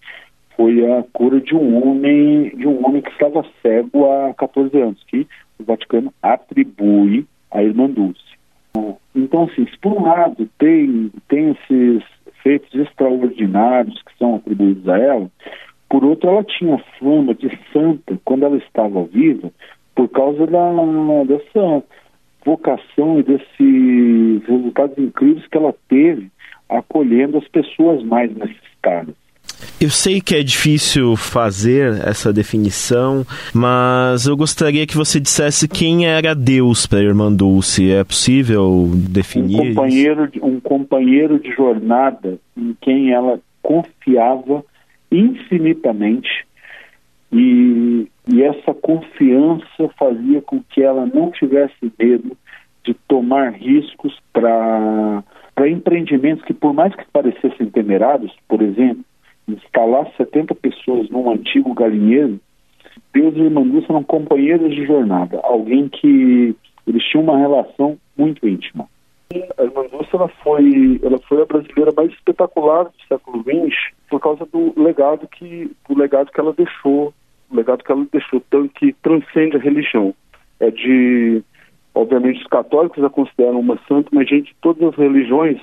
foi 0.57 0.85
a 0.93 1.05
cura 1.13 1.41
de 1.41 1.55
um 1.55 1.83
homem, 1.83 2.55
de 2.57 2.67
um 2.67 2.85
homem 2.85 3.01
que 3.01 3.11
estava 3.11 3.45
cego 3.63 4.11
há 4.11 4.35
14 4.35 4.77
anos, 4.79 5.03
que 5.07 5.27
o 5.59 5.65
Vaticano 5.65 6.13
atribui 6.23 7.27
à 7.51 7.63
irmã 7.63 7.89
Dulce. 7.89 8.21
Então, 9.15 9.45
assim, 9.45 9.67
por 9.81 9.93
um 9.93 10.03
lado 10.03 10.49
tem, 10.59 11.11
tem 11.29 11.51
esses 11.51 12.03
feitos 12.43 12.75
extraordinários 12.75 14.03
que 14.03 14.19
são 14.19 14.37
atribuídos 14.37 14.89
a 14.89 14.99
ela, 14.99 15.31
por 15.89 16.05
outro, 16.05 16.31
ela 16.31 16.43
tinha 16.43 16.83
fama 16.99 17.35
de 17.35 17.51
santa 17.71 18.19
quando 18.25 18.45
ela 18.45 18.57
estava 18.57 19.05
viva, 19.05 19.51
por 19.95 20.09
causa 20.09 20.47
da, 20.47 20.73
dessa 21.25 21.83
vocação 22.45 23.21
e 23.21 23.23
desses 23.23 24.47
resultados 24.47 24.99
incríveis 24.99 25.47
que 25.47 25.57
ela 25.57 25.75
teve 25.89 26.31
acolhendo 26.69 27.39
as 27.39 27.49
pessoas 27.49 28.03
mais 28.05 28.35
necessitadas. 28.35 29.15
Eu 29.81 29.91
sei 29.91 30.21
que 30.21 30.35
é 30.35 30.43
difícil 30.43 31.17
fazer 31.17 32.01
essa 32.07 32.33
definição, 32.33 33.25
mas 33.53 34.27
eu 34.27 34.37
gostaria 34.37 34.87
que 34.87 34.97
você 34.97 35.19
dissesse 35.19 35.69
quem 35.69 36.07
era 36.07 36.35
Deus 36.35 36.87
para 36.87 36.99
a 36.99 37.03
irmã 37.03 37.33
Dulce. 37.33 37.91
É 37.91 38.05
possível 38.05 38.91
definir? 38.95 39.61
Um 39.61 39.75
companheiro, 39.75 40.29
de, 40.29 40.41
um 40.41 40.61
companheiro 40.61 41.39
de 41.39 41.51
jornada 41.53 42.39
em 42.57 42.77
quem 42.81 43.13
ela 43.13 43.41
confiava 43.61 44.65
infinitamente 45.11 46.29
e, 47.33 48.07
e 48.29 48.43
essa 48.43 48.73
confiança 48.73 49.89
fazia 49.99 50.41
com 50.43 50.63
que 50.63 50.83
ela 50.83 51.07
não 51.07 51.31
tivesse 51.31 51.93
medo 51.99 52.37
de 52.85 52.95
tomar 53.09 53.53
riscos 53.53 54.17
para 54.33 55.23
empreendimentos 55.69 56.45
que, 56.45 56.55
por 56.55 56.73
mais 56.73 56.95
que 56.95 57.05
parecessem 57.13 57.71
temerados, 57.71 58.33
por 58.49 58.63
exemplo, 58.63 59.05
instalar 59.49 60.07
70 60.17 60.55
pessoas 60.57 61.09
num 61.11 61.31
antigo 61.31 61.75
galinheiro, 61.75 62.41
Deus 63.13 63.35
e 63.37 63.49
Dulce 63.49 63.87
eram 63.91 64.03
companheiros 64.03 64.75
de 64.75 64.87
jornada, 64.87 65.41
alguém 65.43 65.89
que 65.89 66.55
eles 66.87 67.03
tinham 67.05 67.25
uma 67.25 67.39
relação 67.39 67.99
muito 68.17 68.47
íntima. 68.49 68.89
A 69.57 69.63
Irmã 69.63 69.87
Dulce 69.91 70.11
ela 70.13 70.29
foi, 70.43 71.01
ela 71.03 71.19
foi 71.21 71.43
a 71.43 71.47
brasileira 71.47 71.93
mais 71.97 72.13
espetacular 72.13 72.85
do 72.85 72.93
século 73.09 73.43
XX 73.43 73.75
por 74.11 74.21
causa 74.21 74.47
do 74.47 74.73
legado 74.77 75.27
que, 75.27 75.71
do 75.89 75.99
legado 75.99 76.31
que 76.31 76.41
ela 76.41 76.53
deixou, 76.53 77.15
legado 77.53 77.85
que 77.85 77.93
ela 77.93 78.07
deixou, 78.13 78.43
que 78.75 78.95
transcende 79.03 79.57
a 79.57 79.61
religião. 79.61 80.15
É 80.61 80.71
de, 80.71 81.43
obviamente, 81.95 82.41
os 82.41 82.47
católicos 82.47 83.03
a 83.03 83.11
consideram 83.11 83.61
uma 83.61 83.79
santa, 83.89 84.09
mas 84.13 84.29
gente 84.29 84.47
de 84.47 84.57
todas 84.61 84.89
as 84.89 84.97
religiões 84.97 85.61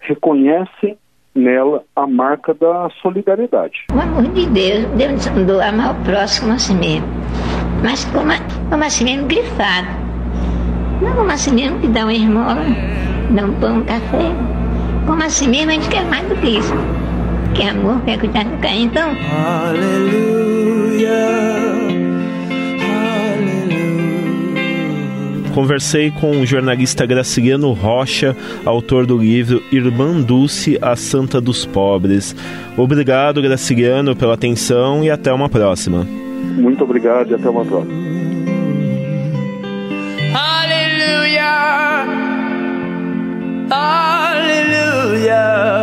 reconhecem 0.00 0.96
nela 1.34 1.84
a 1.94 2.06
marca 2.06 2.54
da 2.54 2.90
solidariedade. 3.02 3.86
O 3.92 4.00
amor 4.00 4.24
de 4.32 4.46
Deus, 4.46 4.84
Deus 4.96 5.28
mandou 5.30 5.60
amar 5.60 5.94
o 5.94 6.04
próximo 6.04 6.52
a 6.52 6.58
si 6.58 6.74
mesmo, 6.74 7.06
mas 7.82 8.04
como, 8.06 8.32
como 8.70 8.84
a 8.84 8.90
si 8.90 9.04
mesmo 9.04 9.26
grifado. 9.26 10.08
Não 11.00 11.14
como 11.14 11.30
a 11.30 11.36
si 11.36 11.52
mesmo 11.52 11.78
que 11.80 11.86
dá 11.88 12.02
uma 12.02 12.12
esmola, 12.12 12.64
dá 13.30 13.44
um 13.44 13.60
pão, 13.60 13.78
um 13.78 13.84
café. 13.84 14.32
Como 15.06 15.22
a 15.22 15.28
si 15.28 15.48
mesmo 15.48 15.70
a 15.70 15.74
gente 15.74 15.88
quer 15.88 16.04
mais 16.06 16.28
do 16.28 16.34
que 16.36 16.58
isso. 16.58 16.74
Que 17.54 17.68
amor, 17.68 18.00
quer 18.04 18.18
cuidar 18.18 18.44
do 18.44 18.58
carinho, 18.58 18.86
então. 18.86 19.10
Aleluia. 19.32 20.37
Conversei 25.58 26.12
com 26.12 26.40
o 26.40 26.46
jornalista 26.46 27.04
Graciliano 27.04 27.72
Rocha, 27.72 28.36
autor 28.64 29.04
do 29.04 29.18
livro 29.18 29.60
Irmã 29.72 30.20
Dulce, 30.20 30.78
a 30.80 30.94
Santa 30.94 31.40
dos 31.40 31.66
Pobres. 31.66 32.32
Obrigado, 32.76 33.42
Graciliano, 33.42 34.14
pela 34.14 34.34
atenção 34.34 35.02
e 35.02 35.10
até 35.10 35.32
uma 35.32 35.48
próxima. 35.48 36.04
Muito 36.04 36.84
obrigado 36.84 37.32
e 37.32 37.34
até 37.34 37.50
uma 37.50 37.64
próxima. 37.64 37.92
Aleluia! 40.32 42.06
Aleluia! 43.68 45.77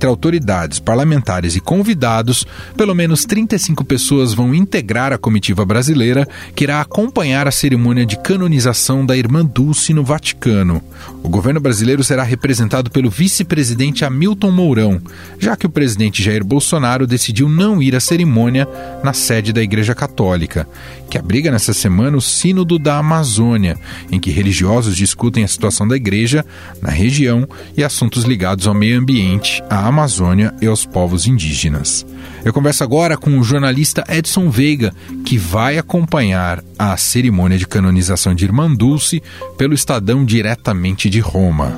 Entre 0.00 0.08
autoridades, 0.08 0.78
parlamentares 0.78 1.56
e 1.56 1.60
convidados, 1.60 2.46
pelo 2.74 2.94
menos 2.94 3.26
35 3.26 3.84
pessoas 3.84 4.32
vão 4.32 4.54
integrar 4.54 5.12
a 5.12 5.18
comitiva 5.18 5.62
brasileira 5.62 6.26
que 6.54 6.64
irá 6.64 6.80
acompanhar 6.80 7.46
a 7.46 7.50
cerimônia 7.50 8.06
de 8.06 8.16
canonização 8.16 9.04
da 9.04 9.14
irmã 9.14 9.44
Dulce 9.44 9.92
no 9.92 10.02
Vaticano. 10.02 10.80
O 11.22 11.28
governo 11.28 11.60
brasileiro 11.60 12.02
será 12.02 12.22
representado 12.22 12.90
pelo 12.90 13.10
vice-presidente 13.10 14.02
Hamilton 14.02 14.50
Mourão, 14.50 15.02
já 15.38 15.54
que 15.54 15.66
o 15.66 15.70
presidente 15.70 16.22
Jair 16.22 16.42
Bolsonaro 16.42 17.06
decidiu 17.06 17.46
não 17.46 17.82
ir 17.82 17.94
à 17.94 18.00
cerimônia 18.00 18.66
na 19.04 19.12
sede 19.12 19.52
da 19.52 19.62
Igreja 19.62 19.94
Católica, 19.94 20.66
que 21.10 21.18
abriga 21.18 21.50
nessa 21.50 21.74
semana 21.74 22.16
o 22.16 22.22
Sínodo 22.22 22.78
da 22.78 22.96
Amazônia, 22.96 23.76
em 24.10 24.18
que 24.18 24.30
religiosos 24.30 24.96
discutem 24.96 25.44
a 25.44 25.48
situação 25.48 25.86
da 25.86 25.96
igreja 25.96 26.42
na 26.80 26.88
região 26.88 27.46
e 27.76 27.84
assuntos 27.84 28.24
ligados 28.24 28.66
ao 28.66 28.72
meio 28.72 28.98
ambiente, 28.98 29.62
à 29.68 29.89
Amazônia 29.90 30.54
e 30.62 30.66
aos 30.66 30.86
povos 30.86 31.26
indígenas. 31.26 32.06
Eu 32.44 32.52
converso 32.52 32.82
agora 32.82 33.16
com 33.16 33.38
o 33.38 33.44
jornalista 33.44 34.02
Edson 34.08 34.48
Veiga, 34.48 34.94
que 35.26 35.36
vai 35.36 35.76
acompanhar 35.76 36.64
a 36.78 36.96
cerimônia 36.96 37.58
de 37.58 37.66
canonização 37.66 38.34
de 38.34 38.44
Irmã 38.44 38.74
Dulce 38.74 39.22
pelo 39.58 39.74
Estadão 39.74 40.24
diretamente 40.24 41.10
de 41.10 41.20
Roma. 41.20 41.76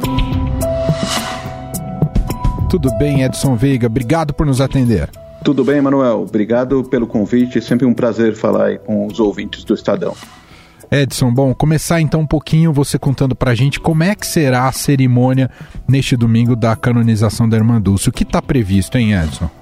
Tudo 2.70 2.88
bem, 2.98 3.22
Edson 3.22 3.56
Veiga? 3.56 3.86
Obrigado 3.86 4.32
por 4.32 4.46
nos 4.46 4.60
atender. 4.60 5.10
Tudo 5.44 5.64
bem, 5.64 5.80
Manuel. 5.80 6.22
Obrigado 6.22 6.84
pelo 6.84 7.06
convite. 7.06 7.58
É 7.58 7.60
sempre 7.60 7.84
um 7.84 7.92
prazer 7.92 8.34
falar 8.34 8.78
com 8.78 9.06
os 9.06 9.18
ouvintes 9.18 9.64
do 9.64 9.74
Estadão. 9.74 10.14
Edson, 10.92 11.32
bom, 11.32 11.54
começar 11.54 12.02
então 12.02 12.20
um 12.20 12.26
pouquinho 12.26 12.70
você 12.70 12.98
contando 12.98 13.34
pra 13.34 13.54
gente 13.54 13.80
como 13.80 14.02
é 14.02 14.14
que 14.14 14.26
será 14.26 14.68
a 14.68 14.72
cerimônia 14.72 15.50
neste 15.88 16.18
domingo 16.18 16.54
da 16.54 16.76
canonização 16.76 17.48
da 17.48 17.56
Irmã 17.56 17.80
Dulce. 17.80 18.10
O 18.10 18.12
que 18.12 18.24
está 18.24 18.42
previsto, 18.42 18.98
hein, 18.98 19.14
Edson? 19.14 19.61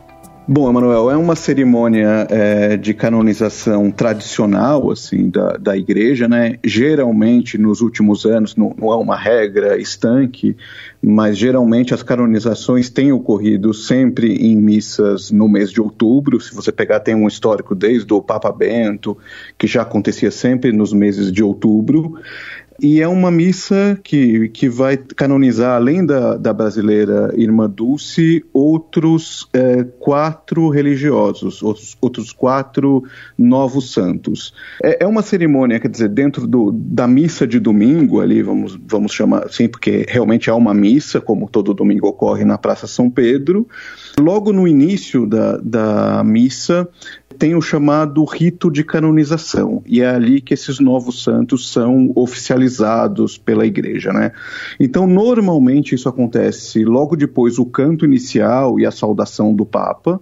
Bom, 0.53 0.69
Emanuel, 0.69 1.09
é 1.13 1.17
uma 1.17 1.37
cerimônia 1.37 2.27
é, 2.29 2.77
de 2.77 2.93
canonização 2.93 3.89
tradicional, 3.89 4.91
assim, 4.91 5.31
da, 5.31 5.53
da 5.53 5.77
igreja, 5.77 6.27
né? 6.27 6.59
Geralmente, 6.65 7.57
nos 7.57 7.81
últimos 7.81 8.27
anos, 8.27 8.57
não, 8.57 8.75
não 8.77 8.91
é 8.91 8.97
uma 8.97 9.17
regra 9.17 9.81
estanque, 9.81 10.57
mas 11.01 11.39
geralmente 11.39 11.95
as 11.95 12.03
canonizações 12.03 12.91
têm 12.91 13.13
ocorrido 13.13 13.73
sempre 13.73 14.35
em 14.45 14.57
missas 14.57 15.31
no 15.31 15.49
mês 15.49 15.71
de 15.71 15.81
outubro. 15.81 16.41
Se 16.41 16.53
você 16.53 16.73
pegar, 16.73 16.99
tem 16.99 17.15
um 17.15 17.29
histórico 17.29 17.73
desde 17.73 18.13
o 18.13 18.21
Papa 18.21 18.51
Bento, 18.51 19.17
que 19.57 19.69
já 19.69 19.83
acontecia 19.83 20.33
sempre 20.33 20.73
nos 20.73 20.93
meses 20.93 21.31
de 21.31 21.45
outubro. 21.45 22.15
E 22.83 23.01
é 23.01 23.07
uma 23.07 23.31
missa 23.31 23.99
que, 24.03 24.49
que 24.49 24.69
vai 24.69 24.97
canonizar, 24.97 25.77
além 25.77 26.05
da, 26.05 26.37
da 26.37 26.53
brasileira 26.53 27.31
Irmã 27.37 27.69
Dulce, 27.69 28.45
outros 28.55 29.49
é, 29.53 29.85
quatro 29.99 30.69
religiosos, 30.71 31.63
outros, 31.63 31.97
outros 32.01 32.33
quatro 32.33 33.05
novos 33.37 33.93
santos. 33.93 34.55
É, 34.83 35.05
é, 35.05 35.07
uma 35.07 35.21
cerimônia, 35.21 35.79
quer 35.79 35.89
dizer, 35.89 36.09
dentro 36.09 36.47
do, 36.47 36.73
da 36.73 37.07
missa 37.07 37.47
de 37.47 37.61
domingo, 37.61 38.21
ali, 38.21 38.43
vamos, 38.43 38.79
vamos 38.87 39.13
chamar 39.13 39.45
assim, 39.45 39.69
porque 39.69 40.07
realmente 40.09 40.49
é 40.49 40.53
uma 40.53 40.73
missa, 40.73 41.21
como 41.21 41.51
todo 41.51 41.75
domingo 41.75 42.09
ocorre 42.09 42.45
na 42.45 42.57
Praça 42.57 42.87
São 42.87 43.11
Pedro. 43.11 43.69
Logo 44.19 44.53
no 44.53 44.67
início 44.67 45.27
da, 45.27 45.59
da 45.59 46.25
missa, 46.25 46.89
tem 47.41 47.55
o 47.55 47.63
chamado 47.63 48.23
rito 48.23 48.71
de 48.71 48.85
canonização, 48.85 49.83
e 49.87 50.03
é 50.03 50.11
ali 50.11 50.43
que 50.43 50.53
esses 50.53 50.79
novos 50.79 51.25
santos 51.25 51.73
são 51.73 52.13
oficializados 52.15 53.39
pela 53.39 53.65
igreja, 53.65 54.13
né? 54.13 54.33
Então, 54.79 55.07
normalmente 55.07 55.95
isso 55.95 56.07
acontece 56.07 56.85
logo 56.85 57.17
depois 57.17 57.59
o 57.59 57.65
canto 57.65 58.05
inicial 58.05 58.79
e 58.79 58.85
a 58.85 58.91
saudação 58.91 59.55
do 59.55 59.65
Papa. 59.65 60.21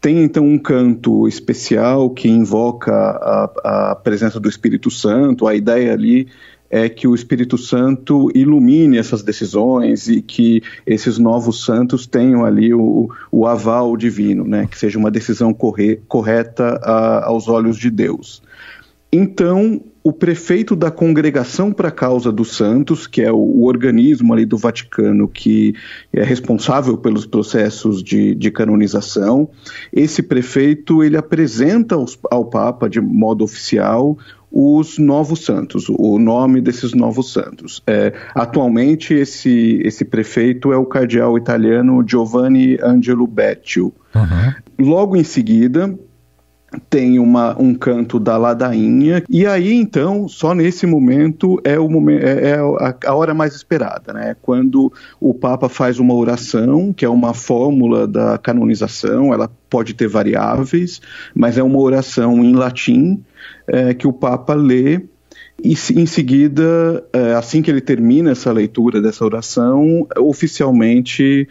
Tem 0.00 0.22
então 0.22 0.46
um 0.46 0.56
canto 0.56 1.26
especial 1.26 2.08
que 2.10 2.28
invoca 2.28 2.92
a, 2.94 3.90
a 3.90 3.96
presença 3.96 4.38
do 4.38 4.48
Espírito 4.48 4.92
Santo, 4.92 5.48
a 5.48 5.56
ideia 5.56 5.92
ali 5.92 6.28
é 6.74 6.88
que 6.88 7.06
o 7.06 7.14
Espírito 7.14 7.56
Santo 7.56 8.32
ilumine 8.34 8.98
essas 8.98 9.22
decisões 9.22 10.08
e 10.08 10.20
que 10.20 10.60
esses 10.84 11.18
novos 11.18 11.64
santos 11.64 12.04
tenham 12.04 12.44
ali 12.44 12.74
o, 12.74 13.08
o 13.30 13.46
aval 13.46 13.96
divino, 13.96 14.44
né? 14.44 14.66
que 14.68 14.76
seja 14.76 14.98
uma 14.98 15.08
decisão 15.08 15.54
corre, 15.54 16.00
correta 16.08 16.80
a, 16.82 17.26
aos 17.26 17.46
olhos 17.46 17.78
de 17.78 17.88
Deus. 17.90 18.42
Então, 19.12 19.80
o 20.04 20.12
prefeito 20.12 20.76
da 20.76 20.90
Congregação 20.90 21.72
para 21.72 21.88
a 21.88 21.90
Causa 21.90 22.30
dos 22.30 22.54
Santos, 22.54 23.06
que 23.06 23.22
é 23.22 23.32
o, 23.32 23.36
o, 23.36 23.64
organismo 23.64 24.34
ali 24.34 24.44
do 24.44 24.58
Vaticano 24.58 25.26
que 25.26 25.74
é 26.12 26.22
responsável 26.22 26.98
pelos 26.98 27.24
processos 27.24 28.02
de, 28.02 28.34
de 28.34 28.50
canonização, 28.50 29.48
esse 29.90 30.22
prefeito 30.22 31.02
ele 31.02 31.16
apresenta 31.16 31.94
aos, 31.94 32.18
ao 32.30 32.44
Papa 32.44 32.86
de 32.86 33.00
modo 33.00 33.42
oficial 33.44 34.18
os 34.52 34.98
novos 34.98 35.44
santos, 35.44 35.86
o 35.88 36.18
nome 36.18 36.60
desses 36.60 36.92
novos 36.92 37.32
santos. 37.32 37.82
É, 37.86 38.12
atualmente, 38.34 39.12
esse, 39.14 39.80
esse 39.82 40.04
prefeito 40.04 40.72
é 40.72 40.76
o 40.76 40.84
cardeal 40.84 41.36
italiano 41.36 42.04
Giovanni 42.06 42.78
Angelo 42.80 43.26
Beccio. 43.26 43.92
Uhum. 44.14 44.86
Logo 44.86 45.16
em 45.16 45.24
seguida, 45.24 45.98
tem 46.90 47.18
uma, 47.18 47.60
um 47.60 47.74
canto 47.74 48.18
da 48.18 48.36
ladainha, 48.36 49.22
e 49.28 49.46
aí 49.46 49.72
então, 49.74 50.28
só 50.28 50.54
nesse 50.54 50.86
momento 50.86 51.60
é, 51.64 51.78
o 51.78 51.88
momento, 51.88 52.24
é, 52.24 52.50
é 52.50 52.54
a, 52.56 52.94
a, 53.06 53.14
hora 53.14 53.34
mais 53.34 53.54
esperada, 53.54 54.12
né? 54.12 54.36
Quando 54.42 54.92
o 55.20 55.34
Papa 55.34 55.68
faz 55.68 55.98
uma 55.98 56.14
oração, 56.14 56.92
que 56.92 57.04
é 57.04 57.08
uma 57.08 57.34
fórmula 57.34 58.06
da 58.06 58.38
canonização, 58.38 59.32
ela 59.32 59.50
pode 59.68 59.94
ter 59.94 60.08
variáveis, 60.08 61.00
mas 61.34 61.58
é 61.58 61.62
uma 61.62 61.78
oração 61.78 62.44
em 62.44 62.54
latim, 62.54 63.22
é, 63.66 63.94
que 63.94 64.06
o 64.06 64.12
Papa 64.12 64.54
lê 64.54 65.02
e 65.62 65.74
em 65.94 66.06
seguida, 66.06 67.04
é, 67.12 67.34
assim 67.34 67.62
que 67.62 67.70
ele 67.70 67.80
termina 67.80 68.32
essa 68.32 68.52
leitura 68.52 69.00
dessa 69.00 69.24
oração, 69.24 70.06
oficialmente 70.18 71.48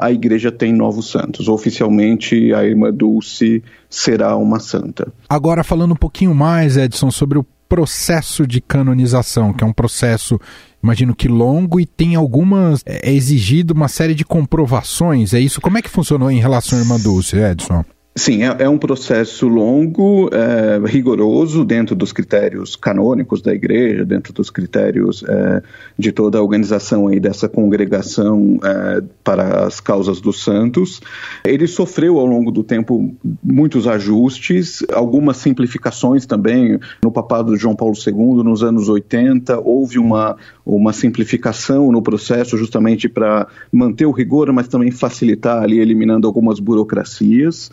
a 0.00 0.10
igreja 0.10 0.50
tem 0.50 0.72
novos 0.72 1.10
santos. 1.10 1.46
Oficialmente, 1.48 2.54
a 2.54 2.64
irmã 2.64 2.90
Dulce 2.92 3.62
será 3.88 4.36
uma 4.36 4.58
santa. 4.58 5.12
Agora, 5.28 5.62
falando 5.62 5.92
um 5.92 5.96
pouquinho 5.96 6.34
mais, 6.34 6.76
Edson, 6.76 7.10
sobre 7.10 7.38
o 7.38 7.46
processo 7.68 8.46
de 8.46 8.60
canonização, 8.60 9.52
que 9.52 9.62
é 9.62 9.66
um 9.66 9.72
processo, 9.72 10.40
imagino 10.82 11.14
que 11.14 11.28
longo 11.28 11.78
e 11.78 11.86
tem 11.86 12.14
algumas. 12.14 12.82
É, 12.86 13.10
é 13.10 13.12
exigido 13.12 13.74
uma 13.74 13.88
série 13.88 14.14
de 14.14 14.24
comprovações, 14.24 15.34
é 15.34 15.40
isso? 15.40 15.60
Como 15.60 15.76
é 15.76 15.82
que 15.82 15.90
funcionou 15.90 16.30
em 16.30 16.40
relação 16.40 16.78
à 16.78 16.82
irmã 16.82 16.98
Dulce, 16.98 17.36
Edson? 17.36 17.84
Sim, 18.16 18.44
é, 18.44 18.56
é, 18.60 18.68
um 18.68 18.78
processo 18.78 19.48
longo, 19.48 20.30
é, 20.32 20.78
rigoroso, 20.86 21.64
dentro 21.64 21.96
dos 21.96 22.12
critérios 22.12 22.76
canônicos 22.76 23.42
da 23.42 23.52
igreja, 23.52 24.04
dentro 24.04 24.32
dos 24.32 24.50
critérios 24.50 25.24
é, 25.26 25.60
de 25.98 26.12
toda 26.12 26.38
a 26.38 26.42
organização 26.42 27.08
aí 27.08 27.18
dessa 27.18 27.48
congregação 27.48 28.60
é, 28.62 29.02
para 29.24 29.66
as 29.66 29.80
causas 29.80 30.20
dos 30.20 30.44
santos. 30.44 31.00
Ele 31.44 31.66
sofreu 31.66 32.20
ao 32.20 32.24
longo 32.24 32.52
do 32.52 32.62
tempo 32.62 33.12
muitos 33.42 33.88
ajustes, 33.88 34.84
algumas 34.92 35.38
simplificações 35.38 36.24
também. 36.24 36.78
No 37.02 37.10
papado 37.10 37.52
de 37.52 37.60
João 37.60 37.74
Paulo 37.74 37.96
II, 37.96 38.44
nos 38.44 38.62
anos 38.62 38.88
80, 38.88 39.58
houve 39.58 39.98
uma, 39.98 40.36
uma 40.64 40.92
simplificação 40.92 41.90
no 41.90 42.00
processo 42.00 42.56
justamente 42.56 43.08
para 43.08 43.48
manter 43.72 44.06
o 44.06 44.12
rigor, 44.12 44.52
mas 44.52 44.68
também 44.68 44.92
facilitar 44.92 45.64
ali, 45.64 45.80
eliminando 45.80 46.28
algumas 46.28 46.60
burocracias. 46.60 47.72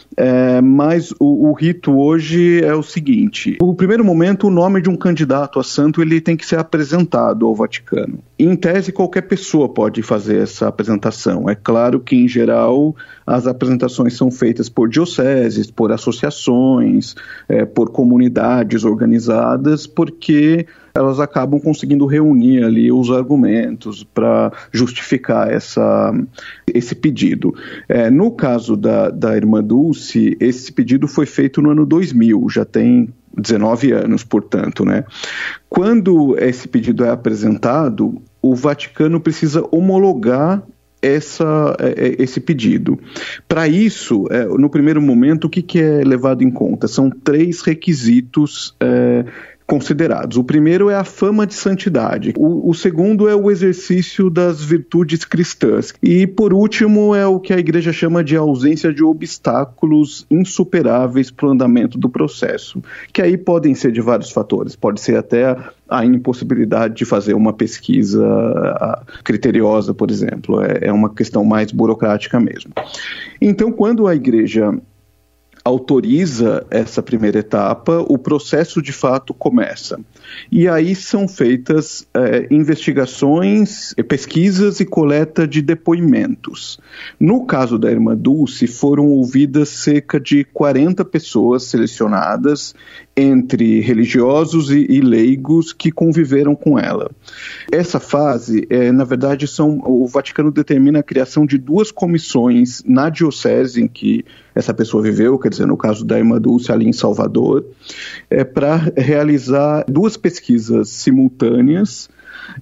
É, 0.17 0.59
mas 0.61 1.11
o, 1.19 1.49
o, 1.49 1.53
rito 1.53 1.97
hoje 1.97 2.61
é 2.63 2.75
o 2.75 2.83
seguinte: 2.83 3.57
no 3.61 3.73
primeiro 3.73 4.03
momento, 4.03 4.47
o 4.47 4.51
nome 4.51 4.81
de 4.81 4.89
um 4.89 4.95
candidato 4.95 5.59
a 5.59 5.63
santo 5.63 6.01
ele 6.01 6.19
tem 6.19 6.35
que 6.35 6.45
ser 6.45 6.59
apresentado 6.59 7.45
ao 7.45 7.55
Vaticano. 7.55 8.19
Em 8.37 8.55
tese, 8.55 8.91
qualquer 8.91 9.21
pessoa 9.21 9.69
pode 9.69 10.01
fazer 10.01 10.41
essa 10.41 10.67
apresentação. 10.67 11.49
É 11.49 11.55
claro 11.55 11.99
que, 11.99 12.15
em 12.15 12.27
geral, 12.27 12.95
as 13.25 13.47
apresentações 13.47 14.17
são 14.17 14.29
feitas 14.29 14.67
por 14.67 14.89
dioceses, 14.89 15.71
por 15.71 15.91
associações, 15.91 17.15
é, 17.47 17.63
por 17.63 17.91
comunidades 17.91 18.83
organizadas, 18.83 19.87
porque 19.87 20.65
elas 20.93 21.19
acabam 21.19 21.59
conseguindo 21.59 22.05
reunir 22.05 22.63
ali 22.63 22.91
os 22.91 23.09
argumentos 23.11 24.03
para 24.03 24.51
justificar 24.71 25.51
essa, 25.51 26.13
esse 26.67 26.95
pedido. 26.95 27.53
É, 27.87 28.09
no 28.09 28.31
caso 28.31 28.75
da, 28.75 29.09
da 29.09 29.35
irmã 29.35 29.63
Dulce, 29.63 30.00
esse 30.39 30.71
pedido 30.71 31.07
foi 31.07 31.25
feito 31.25 31.61
no 31.61 31.71
ano 31.71 31.85
2000, 31.85 32.47
já 32.49 32.65
tem 32.65 33.09
19 33.37 33.91
anos, 33.91 34.23
portanto, 34.23 34.83
né? 34.83 35.03
Quando 35.69 36.37
esse 36.37 36.67
pedido 36.67 37.05
é 37.05 37.09
apresentado, 37.09 38.21
o 38.41 38.55
Vaticano 38.55 39.19
precisa 39.19 39.63
homologar 39.71 40.63
essa, 41.01 41.75
é, 41.79 42.07
é, 42.07 42.15
esse 42.21 42.39
pedido. 42.39 42.99
Para 43.47 43.67
isso, 43.67 44.27
é, 44.29 44.45
no 44.45 44.69
primeiro 44.69 45.01
momento, 45.01 45.45
o 45.45 45.49
que, 45.49 45.79
é 45.79 46.03
levado 46.03 46.43
em 46.43 46.51
conta? 46.51 46.87
São 46.87 47.09
três 47.09 47.61
requisitos 47.61 48.75
considerados. 49.71 50.35
O 50.35 50.43
primeiro 50.43 50.89
é 50.89 50.95
a 50.95 51.05
fama 51.05 51.47
de 51.47 51.53
santidade, 51.53 52.33
o, 52.37 52.69
o 52.69 52.73
segundo 52.73 53.29
é 53.29 53.35
o 53.35 53.49
exercício 53.49 54.29
das 54.29 54.61
virtudes 54.61 55.23
cristãs, 55.23 55.93
e 56.03 56.27
por 56.27 56.53
último 56.53 57.15
é 57.15 57.25
o 57.25 57.39
que 57.39 57.53
a 57.53 57.57
igreja 57.57 57.93
chama 57.93 58.21
de 58.21 58.35
ausência 58.35 58.93
de 58.93 59.01
obstáculos 59.01 60.25
insuperáveis 60.29 61.31
para 61.31 61.47
o 61.47 61.51
andamento 61.51 61.97
do 61.97 62.09
processo, 62.09 62.83
que 63.13 63.21
aí 63.21 63.37
podem 63.37 63.73
ser 63.73 63.93
de 63.93 64.01
vários 64.01 64.29
fatores, 64.29 64.75
pode 64.75 64.99
ser 64.99 65.15
até 65.15 65.55
a 65.87 66.05
impossibilidade 66.05 66.95
de 66.95 67.05
fazer 67.05 67.33
uma 67.33 67.53
pesquisa 67.53 68.25
criteriosa, 69.23 69.93
por 69.93 70.11
exemplo, 70.11 70.61
é, 70.61 70.79
é 70.87 70.91
uma 70.91 71.09
questão 71.09 71.45
mais 71.45 71.71
burocrática 71.71 72.41
mesmo. 72.41 72.73
Então, 73.41 73.71
quando 73.71 74.05
a 74.05 74.13
igreja 74.13 74.73
autoriza 75.63 76.65
essa 76.69 77.01
primeira 77.03 77.39
etapa, 77.39 78.03
o 78.07 78.17
processo 78.17 78.81
de 78.81 78.91
fato 78.91 79.33
começa. 79.33 79.99
E 80.51 80.67
aí 80.67 80.95
são 80.95 81.27
feitas 81.27 82.07
é, 82.13 82.47
investigações, 82.51 83.93
pesquisas 84.07 84.79
e 84.79 84.85
coleta 84.85 85.47
de 85.47 85.61
depoimentos. 85.61 86.79
No 87.19 87.45
caso 87.45 87.77
da 87.77 87.91
irmã 87.91 88.15
Dulce, 88.15 88.67
foram 88.67 89.07
ouvidas 89.07 89.69
cerca 89.69 90.19
de 90.19 90.43
40 90.43 91.03
pessoas 91.05 91.63
selecionadas 91.63 92.73
entre 93.15 93.81
religiosos 93.81 94.71
e, 94.71 94.85
e, 94.89 95.01
leigos 95.01 95.73
que 95.73 95.91
conviveram 95.91 96.55
com 96.55 96.79
ela. 96.79 97.11
Essa 97.71 97.99
fase, 97.99 98.65
é, 98.69 98.91
na 98.91 99.03
verdade, 99.03 99.47
são 99.47 99.81
o 99.85 100.07
Vaticano 100.07 100.51
determina 100.51 100.99
a 100.99 101.03
criação 101.03 101.45
de 101.45 101.57
duas 101.57 101.91
comissões 101.91 102.81
na 102.85 103.09
diocese 103.09 103.81
em 103.81 103.87
que 103.87 104.23
essa 104.53 104.73
pessoa 104.73 105.01
viveu, 105.01 105.37
quer 105.39 105.49
dizer, 105.49 105.65
no 105.65 105.77
caso 105.77 106.05
da 106.05 106.17
irmã 106.17 106.39
Dulce 106.39 106.71
ali 106.71 106.87
em 106.87 106.93
Salvador, 106.93 107.65
é, 108.29 108.43
para 108.43 108.91
realizar 108.97 109.85
duas 109.87 110.10
pesquisas 110.17 110.89
simultâneas 110.89 112.09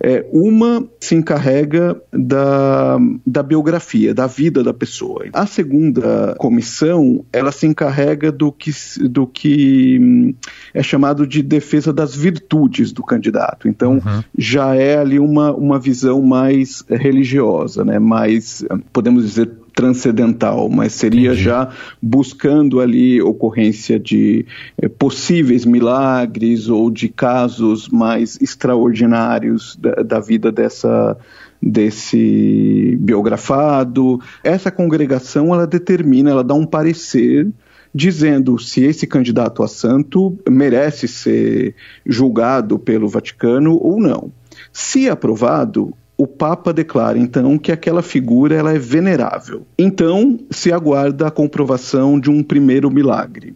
é, 0.02 0.26
uma 0.32 0.86
se 1.00 1.16
encarrega 1.16 2.00
da, 2.12 2.98
da 3.26 3.42
biografia, 3.42 4.14
da 4.14 4.28
vida 4.28 4.64
da 4.64 4.74
pessoa. 4.74 5.26
A 5.34 5.46
segunda 5.46 6.36
comissão, 6.38 7.26
ela 7.32 7.52
se 7.52 7.66
encarrega 7.66 8.32
do 8.32 8.52
que, 8.52 8.72
do 9.08 9.26
que 9.26 9.98
hum, 10.00 10.34
é 10.74 10.84
chamado 10.84 11.26
de 11.26 11.42
defesa 11.42 11.94
das 11.94 12.16
virtudes 12.16 12.92
do 12.92 13.04
candidato. 13.04 13.68
Então, 13.68 13.94
uhum. 13.94 14.24
já 14.38 14.76
é 14.76 14.98
ali 14.98 15.20
uma, 15.20 15.54
uma 15.54 15.80
visão 15.80 16.22
mais 16.22 16.84
religiosa, 16.90 17.84
né? 17.84 18.00
mais, 18.00 18.64
podemos 18.92 19.26
dizer, 19.26 19.50
transcendental, 19.74 20.70
mas 20.70 20.94
seria 20.94 21.30
Entendi. 21.32 21.44
já 21.44 21.70
buscando 22.02 22.80
ali 22.80 23.22
ocorrência 23.22 24.00
de 24.00 24.46
eh, 24.82 24.88
possíveis 24.88 25.66
milagres 25.66 26.70
ou 26.70 26.90
de 26.90 27.10
casos 27.10 27.90
mais 27.90 28.38
extraordinários 28.42 29.76
da, 29.76 29.96
da 30.04 30.20
vida 30.20 30.52
dessa 30.52 31.18
desse 31.62 32.98
biografado. 33.02 34.20
Essa 34.44 34.72
congregação 34.72 35.54
ela 35.54 35.68
determina, 35.68 36.30
ela 36.30 36.44
dá 36.44 36.54
um 36.54 36.66
parecer 36.66 37.48
dizendo 37.94 38.58
se 38.60 38.84
esse 38.84 39.08
candidato 39.08 39.64
a 39.64 39.68
santo 39.68 40.38
merece 40.48 41.08
ser 41.08 41.76
julgado 42.06 42.78
pelo 42.78 43.10
Vaticano 43.10 43.78
ou 43.82 44.00
não. 44.00 44.32
Se 44.72 45.10
aprovado, 45.10 45.94
o 46.20 46.28
Papa 46.28 46.74
declara 46.74 47.18
então 47.18 47.58
que 47.58 47.72
aquela 47.72 48.02
figura 48.02 48.54
ela 48.54 48.74
é 48.74 48.78
venerável. 48.78 49.66
Então 49.78 50.38
se 50.52 50.70
aguarda 50.70 51.26
a 51.26 51.32
comprovação 51.32 52.20
de 52.20 52.30
um 52.30 52.44
primeiro 52.44 52.92
milagre. 52.92 53.56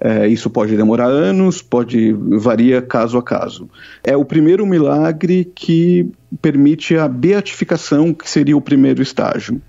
É, 0.00 0.26
isso 0.26 0.48
pode 0.48 0.74
demorar 0.74 1.08
anos, 1.08 1.60
pode 1.60 2.14
varia 2.14 2.80
caso 2.80 3.18
a 3.18 3.22
caso. 3.22 3.68
É 4.02 4.16
o 4.16 4.24
primeiro 4.24 4.64
milagre 4.64 5.44
que 5.54 6.10
permite 6.40 6.96
a 6.96 7.06
beatificação, 7.06 8.14
que 8.14 8.30
seria 8.30 8.56
o 8.56 8.62
primeiro 8.62 9.02
estágio. 9.02 9.60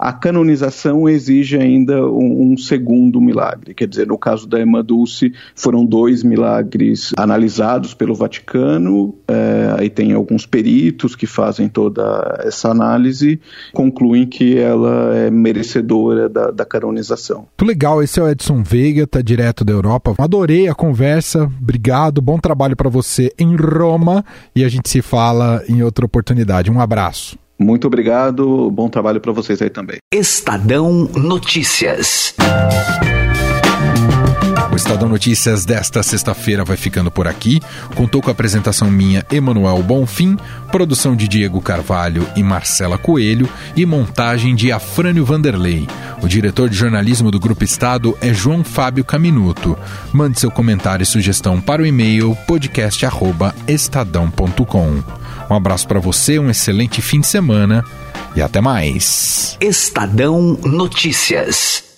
A 0.00 0.14
canonização 0.14 1.06
exige 1.06 1.58
ainda 1.58 2.06
um, 2.06 2.52
um, 2.52 2.56
segundo 2.56 3.20
milagre. 3.20 3.74
Quer 3.74 3.86
dizer, 3.86 4.06
no 4.06 4.16
caso 4.16 4.48
da 4.48 4.58
Emma 4.58 4.82
Dulce, 4.82 5.34
foram 5.54 5.84
dois 5.84 6.24
milagres 6.24 7.12
analisados 7.18 7.92
pelo 7.92 8.14
Vaticano, 8.14 9.14
é, 9.28 9.74
aí 9.78 9.90
tem 9.90 10.14
alguns 10.14 10.46
peritos 10.46 11.14
que 11.14 11.26
fazem 11.26 11.68
toda 11.68 12.40
essa 12.42 12.70
análise, 12.70 13.38
concluem 13.74 14.26
que 14.26 14.56
ela 14.56 15.14
é 15.14 15.30
merecedora 15.30 16.30
da, 16.30 16.50
da 16.50 16.64
canonização. 16.64 17.40
Muito 17.58 17.66
legal, 17.66 18.02
esse 18.02 18.18
é 18.18 18.22
o 18.22 18.28
Edson 18.28 18.62
Veiga, 18.62 19.06
tá 19.06 19.20
direto 19.20 19.66
da 19.66 19.72
Europa. 19.74 20.14
Adorei 20.16 20.66
a 20.66 20.74
conversa, 20.74 21.42
obrigado, 21.60 22.22
bom 22.22 22.38
trabalho 22.38 22.74
para 22.74 22.88
você 22.88 23.30
em 23.38 23.54
Roma 23.54 24.24
e 24.56 24.64
a 24.64 24.68
gente 24.70 24.88
se 24.88 25.02
fala 25.02 25.62
em 25.68 25.82
outra 25.82 26.06
oportunidade. 26.06 26.70
Um 26.70 26.80
abraço. 26.80 27.38
Muito 27.60 27.86
obrigado, 27.86 28.68
bom 28.70 28.88
trabalho 28.88 29.20
para 29.20 29.32
vocês 29.32 29.60
aí 29.60 29.68
também. 29.68 29.98
Estadão 30.10 31.10
Notícias. 31.14 32.34
O 34.72 34.76
Estadão 34.76 35.10
Notícias 35.10 35.66
desta 35.66 36.02
sexta-feira 36.02 36.64
vai 36.64 36.78
ficando 36.78 37.10
por 37.10 37.28
aqui. 37.28 37.60
Contou 37.94 38.22
com 38.22 38.30
a 38.30 38.32
apresentação 38.32 38.90
minha, 38.90 39.26
Emanuel 39.30 39.82
Bonfim, 39.82 40.38
produção 40.72 41.14
de 41.14 41.28
Diego 41.28 41.60
Carvalho 41.60 42.26
e 42.34 42.42
Marcela 42.42 42.96
Coelho 42.96 43.46
e 43.76 43.84
montagem 43.84 44.54
de 44.54 44.72
Afrânio 44.72 45.26
Vanderlei. 45.26 45.86
O 46.22 46.28
diretor 46.28 46.70
de 46.70 46.76
jornalismo 46.76 47.30
do 47.30 47.38
Grupo 47.38 47.62
Estado 47.62 48.16
é 48.22 48.32
João 48.32 48.64
Fábio 48.64 49.04
Caminuto. 49.04 49.76
Mande 50.14 50.40
seu 50.40 50.50
comentário 50.50 51.02
e 51.02 51.06
sugestão 51.06 51.60
para 51.60 51.82
o 51.82 51.86
e-mail 51.86 52.34
podcast@estadão.com. 52.46 55.20
Um 55.50 55.54
abraço 55.54 55.88
para 55.88 55.98
você, 55.98 56.38
um 56.38 56.48
excelente 56.48 57.02
fim 57.02 57.20
de 57.20 57.26
semana 57.26 57.84
e 58.36 58.40
até 58.40 58.60
mais. 58.60 59.56
Estadão 59.60 60.56
Notícias. 60.62 61.89